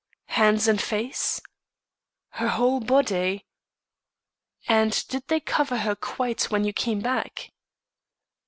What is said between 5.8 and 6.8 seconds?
quite when you